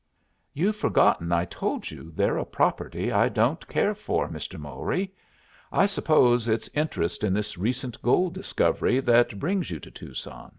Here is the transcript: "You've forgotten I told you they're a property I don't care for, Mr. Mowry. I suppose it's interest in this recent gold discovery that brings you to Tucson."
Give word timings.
"You've 0.51 0.77
forgotten 0.77 1.31
I 1.31 1.45
told 1.45 1.91
you 1.91 2.11
they're 2.15 2.39
a 2.39 2.43
property 2.43 3.11
I 3.11 3.29
don't 3.29 3.67
care 3.67 3.93
for, 3.93 4.27
Mr. 4.27 4.59
Mowry. 4.59 5.13
I 5.71 5.85
suppose 5.85 6.47
it's 6.47 6.67
interest 6.73 7.23
in 7.23 7.35
this 7.35 7.55
recent 7.55 8.01
gold 8.01 8.33
discovery 8.33 8.99
that 8.99 9.37
brings 9.37 9.69
you 9.69 9.79
to 9.79 9.91
Tucson." 9.91 10.49